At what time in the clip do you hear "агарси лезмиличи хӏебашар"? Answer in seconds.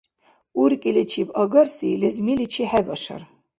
1.41-3.21